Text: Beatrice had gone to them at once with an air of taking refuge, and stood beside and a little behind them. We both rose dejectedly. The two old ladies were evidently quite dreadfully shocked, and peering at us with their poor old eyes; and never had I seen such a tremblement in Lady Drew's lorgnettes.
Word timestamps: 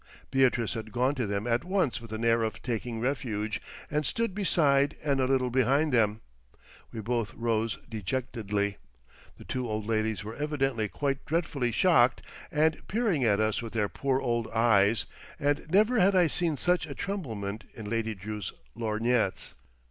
Beatrice 0.31 0.73
had 0.73 0.91
gone 0.91 1.13
to 1.13 1.27
them 1.27 1.45
at 1.45 1.63
once 1.63 2.01
with 2.01 2.11
an 2.11 2.25
air 2.25 2.41
of 2.41 2.63
taking 2.63 2.99
refuge, 2.99 3.61
and 3.91 4.03
stood 4.03 4.33
beside 4.33 4.95
and 5.03 5.19
a 5.19 5.27
little 5.27 5.51
behind 5.51 5.93
them. 5.93 6.21
We 6.91 7.01
both 7.01 7.35
rose 7.35 7.77
dejectedly. 7.87 8.77
The 9.37 9.43
two 9.43 9.69
old 9.69 9.85
ladies 9.85 10.23
were 10.23 10.33
evidently 10.33 10.87
quite 10.87 11.23
dreadfully 11.27 11.71
shocked, 11.71 12.23
and 12.51 12.81
peering 12.87 13.23
at 13.25 13.39
us 13.39 13.61
with 13.61 13.73
their 13.73 13.89
poor 13.89 14.19
old 14.19 14.47
eyes; 14.47 15.05
and 15.39 15.69
never 15.69 15.99
had 15.99 16.15
I 16.15 16.25
seen 16.25 16.57
such 16.57 16.87
a 16.87 16.95
tremblement 16.95 17.65
in 17.75 17.87
Lady 17.87 18.15
Drew's 18.15 18.53
lorgnettes. 18.73 19.53